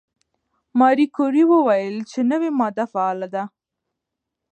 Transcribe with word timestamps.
ماري 0.79 1.05
کوري 1.15 1.43
وویل 1.51 1.95
چې 2.11 2.19
نوې 2.31 2.49
ماده 2.59 2.85
فعاله 2.91 3.27
ده. 3.33 3.43